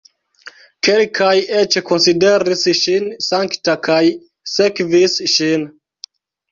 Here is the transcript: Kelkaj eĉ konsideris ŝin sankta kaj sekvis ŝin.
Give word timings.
Kelkaj 0.87 1.33
eĉ 1.59 1.77
konsideris 1.91 2.65
ŝin 2.81 3.07
sankta 3.29 3.79
kaj 3.89 4.03
sekvis 4.57 5.23
ŝin. 5.37 5.73